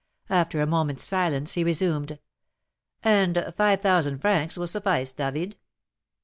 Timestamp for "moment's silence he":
0.65-1.63